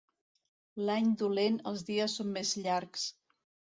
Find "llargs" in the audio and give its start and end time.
2.67-3.09